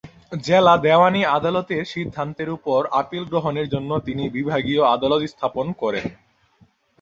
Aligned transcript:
জেলা 0.41 0.73
দেওয়ানি 0.77 1.21
আদালতের 1.29 1.83
সিদ্ধান্তের 1.85 2.49
ওপর 2.49 2.79
আপীল 2.91 3.23
গ্রহণের 3.25 3.67
জন্য 3.69 3.91
তিনি 3.99 4.23
বিভাগীয় 4.29 4.81
আদালত 4.95 5.21
স্থাপন 5.25 5.65
করেন। 5.73 6.05